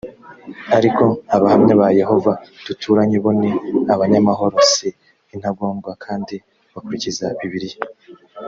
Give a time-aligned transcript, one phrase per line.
[0.77, 1.03] ariko
[1.35, 2.31] abahamya ba yehova
[2.65, 3.49] duturanye bo ni
[3.93, 4.87] abanyamahoro si
[5.33, 6.35] intagondwa kandi
[6.73, 7.79] bakurikiza bibiliya